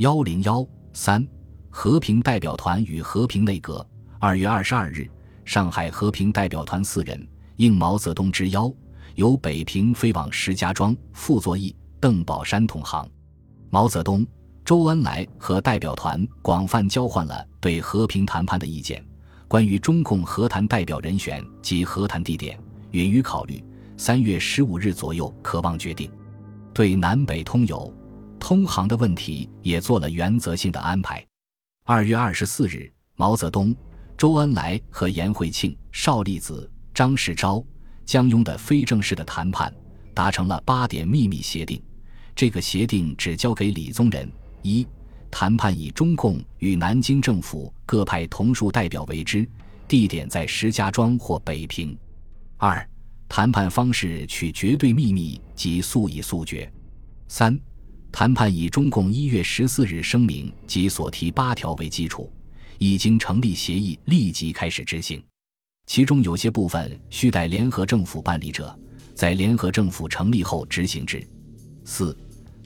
[0.00, 1.28] 幺零幺三
[1.68, 3.86] 和平代表团与和平内阁。
[4.18, 5.06] 二月二十二日，
[5.44, 8.72] 上海和平代表团四人应毛泽东之邀，
[9.16, 13.06] 由北平飞往石家庄，傅作义、邓宝山同行。
[13.68, 14.26] 毛泽东、
[14.64, 19.04] 周恩来和代表团广泛交换了对和平谈判的意见，
[19.46, 22.58] 关于中共和谈代表人选及和谈地点，
[22.92, 23.62] 允予考虑。
[23.98, 26.10] 三月十五日左右，可望决定。
[26.72, 27.92] 对南北通邮。
[28.40, 31.24] 通航的问题也做了原则性的安排。
[31.84, 33.76] 二月二十四日，毛泽东、
[34.16, 37.64] 周恩来和颜惠庆、邵力子、张世钊、
[38.04, 39.72] 江庸的非正式的谈判
[40.14, 41.80] 达成了八点秘密协定。
[42.34, 44.28] 这个协定只交给李宗仁：
[44.62, 44.86] 一、
[45.30, 49.48] 谈判以中共与南京政府各派同数代表为之，
[49.86, 51.94] 地点在石家庄或北平；
[52.56, 52.88] 二、
[53.28, 56.68] 谈判方式取绝对秘密及速以速决；
[57.28, 57.56] 三。
[58.12, 62.30] 谈判以中共一月十四日声明及所提八条为基础，
[62.78, 65.22] 已经成立协议，立即开始执行。
[65.86, 68.78] 其中有些部分需待联合政府办理者，
[69.14, 71.26] 在联合政府成立后执行之。
[71.84, 72.16] 四、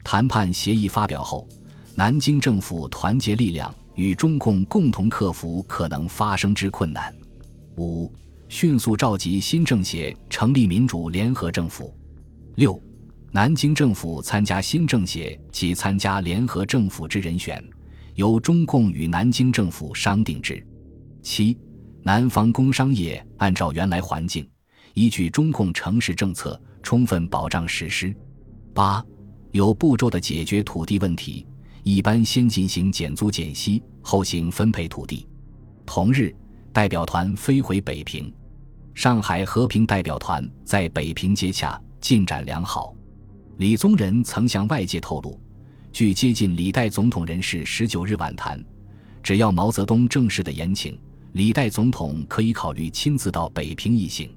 [0.03, 1.47] 谈判协议发表后，
[1.95, 7.15] 南京政府团结力量，与中共共同克服可能发生之困难。
[7.77, 8.11] 五、
[8.49, 11.93] 迅速召集新政协，成立民主联合政府。
[12.55, 12.79] 六。
[13.35, 17.61] 南京政府参加新政协及参加联合政府之人选，
[18.13, 20.65] 由中共与南京政府商定之。
[21.21, 21.59] 七、
[22.01, 24.49] 南方工商业按照原来环境，
[24.93, 28.15] 依据中共城市政策，充分保障实施。
[28.73, 29.03] 八、
[29.51, 31.45] 有步骤的解决土地问题，
[31.83, 35.27] 一般先进行减租减息，后行分配土地。
[35.85, 36.33] 同日，
[36.71, 38.33] 代表团飞回北平，
[38.93, 42.94] 上海和平代表团在北平接洽，进展良好。
[43.57, 45.39] 李宗仁曾向外界透露，
[45.93, 48.61] 据接近李代总统人士十九日晚谈，
[49.23, 50.99] 只要毛泽东正式的言请，
[51.31, 54.29] 李代总统可以考虑亲自到北平一行。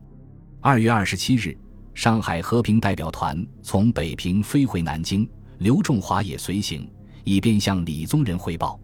[0.60, 1.58] 二月二十七日，
[1.94, 5.28] 上海和平代表团从北平飞回南京，
[5.58, 6.88] 刘仲华也随行，
[7.24, 8.78] 以便向李宗仁汇报。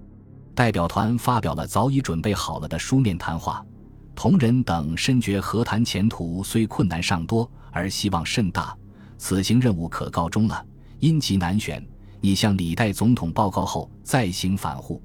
[0.53, 3.65] 代表团发表了早已准备好了的书面谈话，
[4.17, 8.77] 同仁等深觉和谈前途虽困难尚多，而希望甚大。
[9.25, 10.67] 此行任务可告终了，
[10.99, 11.83] 因其难选，
[12.21, 15.03] 已向李代总统报告后再行返沪。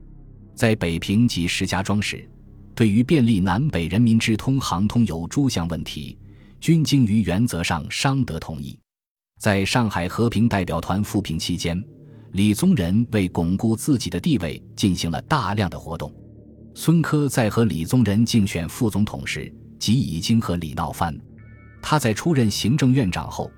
[0.54, 2.30] 在北平及石家庄时，
[2.76, 6.18] 对于便利南北人民之通航通邮诸项问题，
[6.60, 8.78] 均经于原则上商得同意。
[9.40, 11.82] 在上海和平代表团复平期间，
[12.34, 16.14] 李宗仁为巩固自己的地位，进行了大量的活动。
[16.76, 21.18] 孙科在和李宗仁竞选副总统时，即已经和李闹翻。
[21.82, 23.50] 他在出任行政院长后。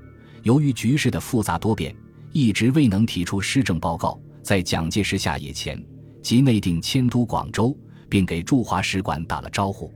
[0.44, 1.96] 由于局势的复杂多变，
[2.32, 4.20] 一直未能提出施政报告。
[4.42, 5.82] 在蒋介石下野前，
[6.24, 7.78] 即内定迁都广州，
[8.10, 9.94] 并给驻华使馆打了招呼。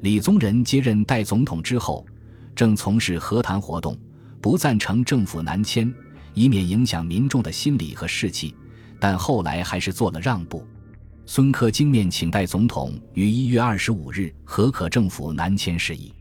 [0.00, 2.06] 李宗仁接任代总统之后，
[2.54, 3.98] 正从事和谈活动，
[4.40, 5.92] 不赞成政府南迁，
[6.34, 8.54] 以免影响民众的心理和士气。
[9.00, 10.64] 但后来还是做了让步。
[11.26, 16.14] 孙科经面请代总统于一月二十五日核可政府南迁事宜。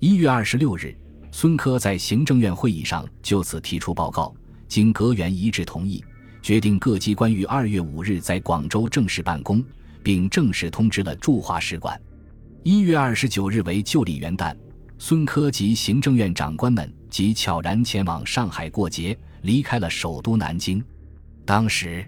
[0.00, 0.94] 一月二十六日。
[1.38, 4.34] 孙科在行政院会议上就此提出报告，
[4.68, 6.02] 经阁员一致同意，
[6.40, 9.62] 决定各机关于二月五日在广州正式办公，
[10.02, 12.00] 并正式通知了驻华使馆。
[12.62, 14.56] 一月二十九日为旧历元旦，
[14.96, 20.82] 孙科及行政院长官们即悄然前往上海过节，离开了首都南京。
[21.44, 22.02] 当时，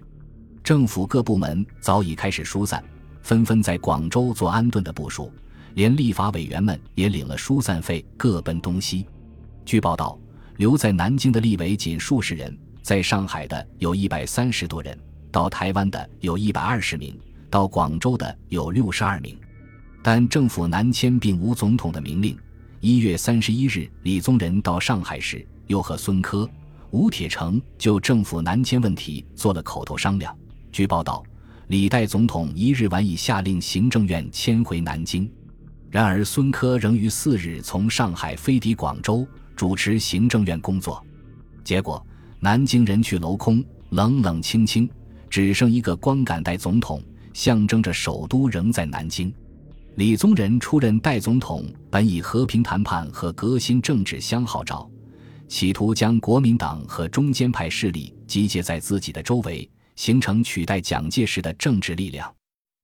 [0.63, 2.83] 政府各部门早已开始疏散，
[3.21, 5.31] 纷纷在广州做安顿的部署，
[5.75, 9.05] 连立法委员们也领了疏散费，各奔东西。
[9.69, 10.17] 据报道，
[10.57, 14.97] 留在南京的立委仅数十人，在上海的有一百三十多人，
[15.31, 17.15] 到台湾的有一百二十名，
[17.51, 19.37] 到广州的有六十二名。
[20.01, 22.35] 但政府南迁并无总统的命令。
[22.79, 26.49] 一月三十一日，李宗仁到上海时，又和孙科、
[26.89, 30.35] 吴铁城就政府南迁问题做了口头商量。
[30.71, 31.23] 据报道，
[31.67, 35.31] 李代总统一日晚已下令行政院迁回南京，
[35.91, 39.27] 然而孙科仍于四日从上海飞抵广州。
[39.59, 41.05] 主持行政院工作，
[41.65, 42.01] 结果
[42.39, 44.89] 南京人去楼空，冷冷清清，
[45.29, 47.03] 只剩一个光杆代总统，
[47.33, 49.33] 象征着首都仍在南京。
[49.95, 54.89] 李宗仁出任代总统，本以和平谈判和革新政治相号召，
[55.49, 62.33] 企图将国民党和中间派势力集结在自己的周围，形成取代蒋介石的政治力量。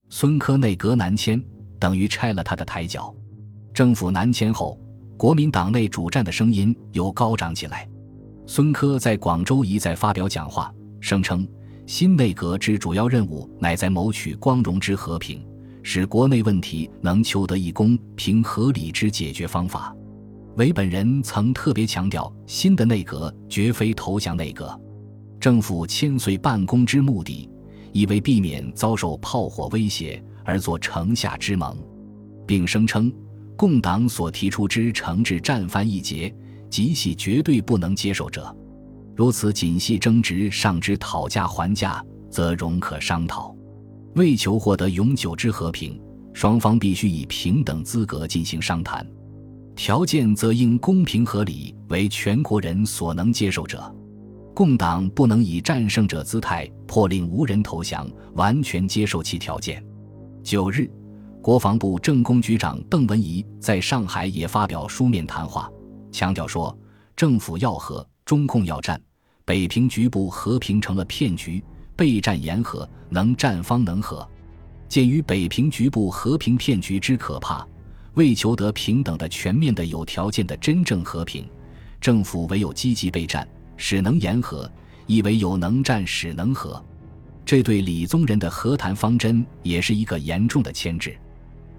[0.10, 1.42] 孙科内阁南迁，
[1.80, 3.16] 等于拆了他的台脚。
[3.74, 4.78] 政府南迁后。
[5.18, 7.88] 国民党内主战的声音又高涨起来。
[8.46, 11.48] 孙科在广州一再发表讲话，声称
[11.88, 15.44] 新内阁之主要任务乃在谋取光荣之和平，
[15.82, 19.96] 使国内问题能求得一公平合理之解决方法。
[20.58, 24.80] 韦本人曾特别强调，新的内阁绝非投降内阁，
[25.40, 27.50] 政府千岁办公之目的，
[27.92, 31.78] 亦为避免遭受炮火威胁而作城下之盟，
[32.46, 33.12] 并声称，
[33.56, 36.34] 共党所提出之惩治战犯一节，
[36.70, 38.56] 即系绝对不能接受者。
[39.16, 43.56] 如此仅系争执上之讨价还价，则容可商讨；
[44.16, 46.00] 为求获得永久之和平，
[46.34, 49.08] 双方必须以平等资格进行商谈，
[49.74, 53.94] 条件则应公平合理，为全国人所能接受者。
[54.54, 59.82] 共党不能以战胜者姿态迫令无人投降，完全接受其条件。
[60.44, 60.90] 九日，
[61.46, 65.70] 国防部政工局长邓文仪在上海也发表书面谈话，
[66.12, 66.76] 强调说：
[67.16, 68.04] 政府要和。
[68.26, 69.00] 中共要战，
[69.46, 71.64] 北平局部和平成了骗局，
[71.96, 74.28] 备战言和，能战方能和。
[74.90, 77.64] 鉴于北平局部和平骗局之可怕，
[78.16, 81.48] 为求得平等的、全面的、有条件的真正和平，
[82.02, 83.48] 政府唯有积极备战，
[83.78, 84.68] 使能言和；
[85.06, 86.84] 亦唯有能战，使能和。
[87.46, 91.16] 这对李宗仁的和谈方针也是一个严重的牵制。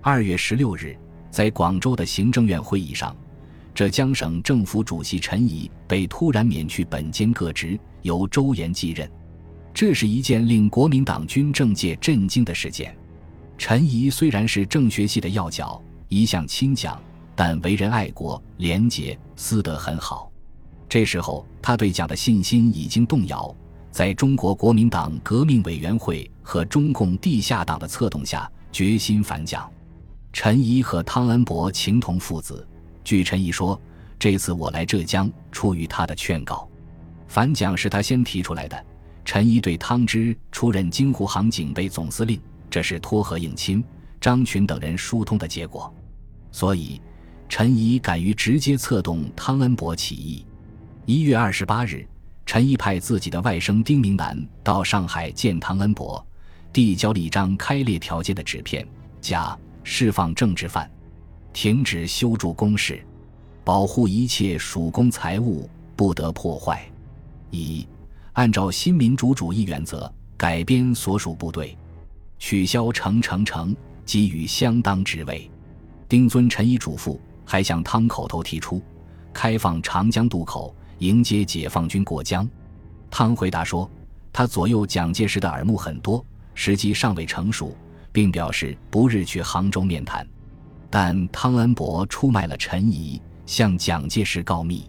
[0.09, 0.97] 二月十六日，
[1.33, 3.13] 在广州的行政院会议上。
[3.75, 9.11] 浙江省政府主席陈仪被突然免去本兼各职，由周延继任。
[9.75, 12.97] 这是一件令国民党军政界震惊的事件。
[13.59, 17.03] 陈仪虽然是政学系的要角，一向亲蒋，
[17.35, 20.31] 但为人爱国、廉洁，私德很好。
[20.89, 23.53] 这时候，他对蒋的信心已经动摇。
[23.91, 29.69] 在中国国民党革命委员会和中共地下党的策动下，决心反蒋。
[30.39, 32.69] 陈仪和汤恩伯情同父子。
[33.03, 33.81] 据陈毅说，
[34.19, 36.69] 这次我来浙江，出于他的劝告。
[37.27, 38.85] 反蒋是他先提出来的。
[39.25, 42.39] 陈毅对汤之出任京沪杭警备总司令，
[42.69, 43.83] 这是托和应亲、
[44.21, 45.91] 张群等人疏通的结果。
[46.53, 47.01] 所以，
[47.49, 50.45] 陈毅敢于直接策动汤恩伯起义。
[51.07, 52.07] 一月二十八日，
[52.45, 56.23] 陈毅派自己的外甥丁明南到上海见汤恩伯，
[56.75, 58.87] 递交了一张开列条件的纸片，
[59.19, 60.91] 甲释放政治犯。
[61.53, 63.01] 停止修筑工事，
[63.63, 66.85] 保护一切属公财物不得破坏。
[67.53, 67.87] 一、
[68.33, 71.79] 按照新民主主义原则改编所属部队，
[72.39, 73.75] 取消城城城，
[74.05, 75.49] 给予相当职位。
[76.09, 78.83] 丁遵陈仪嘱咐，还向汤口头提出
[79.33, 82.47] 开放长江渡口，迎接解放军过江。
[83.09, 83.89] 汤回答说，
[84.33, 86.23] 他左右蒋介石的耳目很多，
[86.55, 87.75] 时机尚未成熟，
[88.17, 90.27] 并表示不日去杭州面谈。
[90.89, 94.89] 但汤恩伯出卖了陈仪，向蒋介石告密。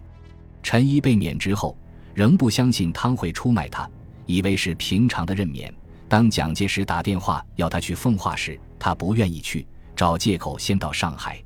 [0.62, 1.76] 陈仪被免职后，
[2.14, 3.86] 仍不相信汤会出卖他，
[4.24, 5.70] 以为是平常的任免。
[6.08, 11.38] 当蒋介石打电话要他去奉化时，他不愿意去，找借口先到上海。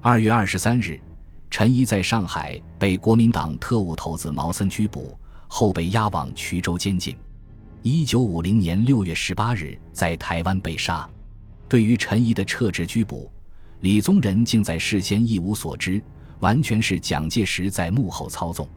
[0.00, 1.00] 二月二十三日，
[1.50, 5.18] 陈仪在上海被国民党特务头子毛森拘捕，
[5.48, 7.16] 后被押往衢州监禁。
[7.82, 11.08] 一九五零年六月十八日，在台湾被杀。
[11.68, 13.30] 对于陈仪的撤职拘捕。
[13.80, 16.02] 李宗仁竟在事先一无所知，
[16.40, 18.68] 完全是蒋介石在幕后操纵。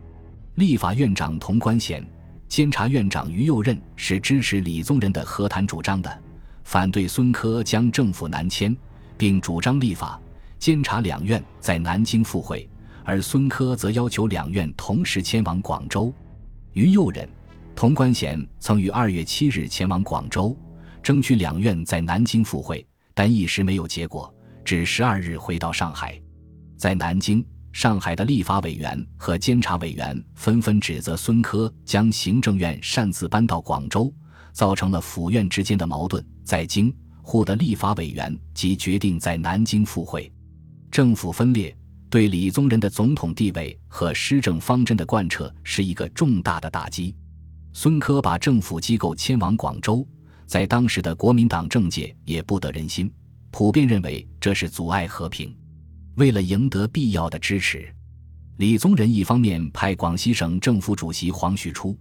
[0.56, 2.06] 立法院长童冠贤、
[2.48, 6.22] 监察院长于右任是支持李宗仁的和谈主张的，
[6.66, 8.76] 反对孙科将政府南迁，
[9.18, 10.20] 并主张立法、
[10.58, 12.68] 监察两院在南京赴会，
[13.06, 16.14] 而孙科则要求两院同时迁往广州。
[16.74, 17.28] 于右任、
[17.74, 20.56] 童冠贤曾于二月七日前往广州，
[21.10, 24.32] 争取两院在南京赴会，但一时没有结果。
[24.64, 26.22] 至十二日回到上海，
[26.78, 34.14] 在南京、上海的立法委员和监察委员纷纷指责孙科将行政院擅自搬到广州，
[34.54, 36.24] 造成了府院之间的矛盾。
[36.44, 40.32] 在京沪的立法委员即决定在南京赴会，
[40.92, 41.76] 政府分裂
[42.08, 47.16] 对李宗仁的总统地位和施政方针的贯彻是一个重大的打击。
[47.74, 50.08] 孙科把政府机构迁往广州，
[50.50, 53.10] 在当时的国民党政界也不得人心。
[53.52, 55.56] 普遍认为这是阻碍和平。
[56.16, 57.88] 为了赢得必要的支持，
[58.58, 61.96] 李宗仁一方面派广西省政府主席黄旭初、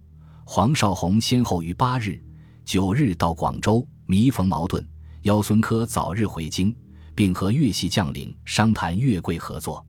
[0.45, 2.19] 黄绍竑先后于八日、
[2.65, 4.83] 九日到广州弥缝矛盾，
[5.21, 6.75] 邀孙科早日回京，
[7.13, 9.85] 并和粤系将领商谈粤桂合作；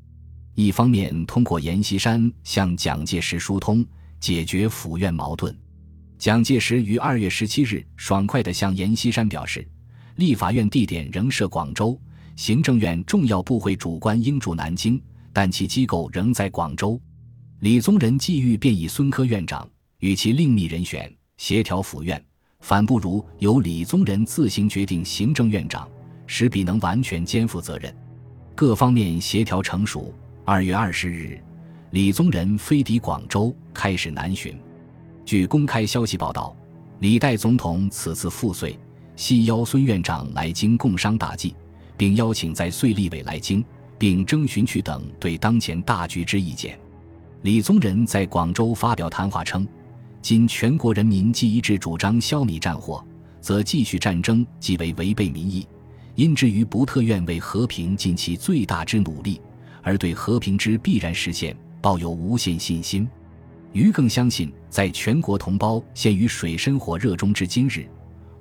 [0.55, 3.83] 一方面通过阎锡山向蒋介石疏通，
[4.21, 5.59] 解决府院矛盾。
[6.21, 9.67] 蒋介石于二月十七日爽快地向阎锡山表示。
[10.17, 11.99] 立法院地点仍设广州，
[12.37, 15.01] 行政院重要部会主官应驻南京，
[15.33, 17.01] 但其机构仍在广州。
[17.61, 19.67] 李宗仁既欲便以孙科院长
[20.01, 22.23] 与其另觅人选，协调府院，
[22.59, 25.89] 反不如由李宗仁自行决定行政院长，
[26.27, 27.97] 使彼能完全肩负责任。
[28.55, 30.15] 各方面协调成熟。
[30.45, 31.43] 二月二十日，
[31.93, 34.55] 李宗仁飞抵广州，开始南巡。
[35.31, 36.53] 据公开消息报道，
[36.99, 38.77] 李代总统此次赴穗，
[39.15, 41.55] 系邀孙院长来京共商大计，
[41.97, 43.65] 并邀请在穗立委来京，
[43.97, 46.77] 并征询去等对当前大局之意见。
[47.43, 49.65] 李宗仁在广州发表谈话称
[50.21, 53.01] ：“今全国人民既一致主张消弭战火，
[53.41, 55.65] 则继续战争即为违背民意。
[56.17, 59.41] 因之于不特愿为和平尽其最大之努力，
[59.81, 63.09] 而对和平之必然实现抱有无限信心。”
[63.73, 67.87] 余更相信，在全国同胞陷于水深火热中之今日，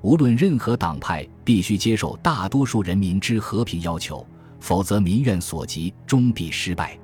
[0.02, 4.26] 无论任何党派，必须接受大多数人民之和平要求，
[4.60, 6.98] 否则民怨所及，终必失败。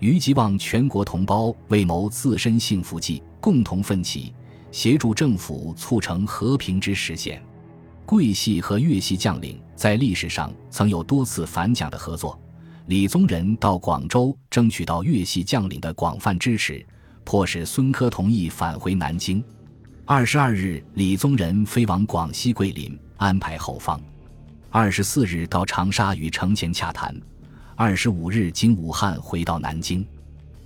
[0.00, 4.34] 余希望全国同胞为谋自身幸福计，共同奋起，
[4.72, 7.40] 协助政府促成和平之实现。
[8.04, 12.36] 桂系和粤系将领在历史上曾有多次反蒋的合作，
[12.86, 16.84] 李宗仁到广州争取到粤系将领的广泛支持。
[17.24, 19.42] 迫使孙科同意返回南京。
[20.04, 24.00] 二十二日，李宗仁飞往广西桂林，安排后方。
[24.68, 27.14] 二十四日到长沙与程潜洽谈。
[27.76, 30.06] 二十五日经武汉回到南京。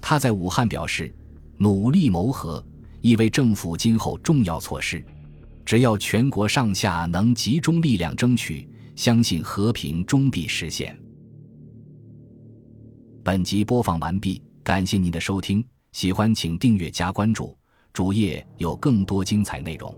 [0.00, 1.14] 他在武汉表示，
[1.56, 2.64] 努力谋和，
[3.00, 5.04] 意为政府今后重要措施。
[5.64, 10.98] 只要全国上下能集中力量争取，相信和平终必实现。
[13.22, 15.64] 本集播放完毕，感谢您的收听。
[15.94, 17.56] 喜欢请订阅加关注，
[17.92, 19.96] 主页有更多精彩内容。